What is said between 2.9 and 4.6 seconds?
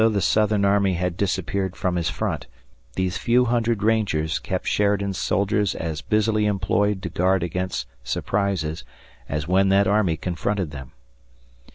these few hundred rangers